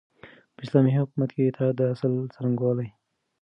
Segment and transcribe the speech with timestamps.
[0.55, 2.87] په اسلامي حکومت کي د اطاعت د اصل څرنګوالی